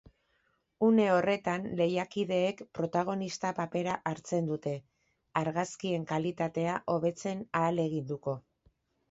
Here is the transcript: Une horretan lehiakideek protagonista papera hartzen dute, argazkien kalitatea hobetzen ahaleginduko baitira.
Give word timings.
Une 0.85 1.03
horretan 1.15 1.67
lehiakideek 1.81 2.63
protagonista 2.79 3.51
papera 3.59 3.99
hartzen 4.13 4.49
dute, 4.53 4.75
argazkien 5.43 6.09
kalitatea 6.15 6.81
hobetzen 6.97 7.47
ahaleginduko 7.63 8.37
baitira. 8.41 8.75